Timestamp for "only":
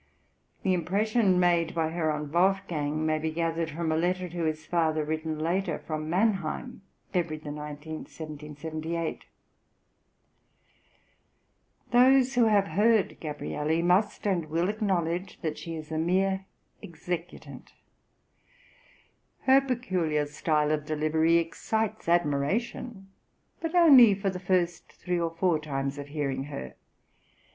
23.75-24.15